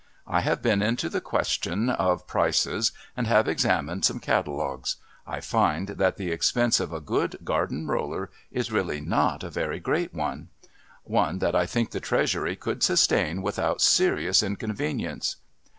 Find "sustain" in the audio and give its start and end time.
12.81-13.43